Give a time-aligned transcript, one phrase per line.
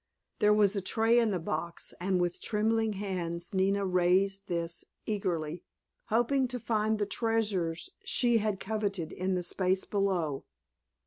[0.39, 5.63] There was a tray in the box, and with trembling hands Nina raised this eagerly,
[6.07, 10.45] hoping to find the treasures she had coveted in the space below.